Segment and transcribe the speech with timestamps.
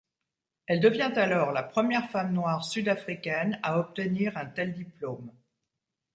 [0.65, 5.31] Elle devient alors la première femme noire sud-africaine à obtenir un tel diplôme.